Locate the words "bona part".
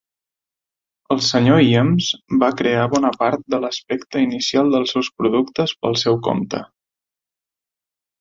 2.93-3.43